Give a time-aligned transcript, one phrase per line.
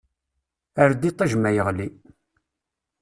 [0.81, 1.87] Err-d iṭij ma yeɣli!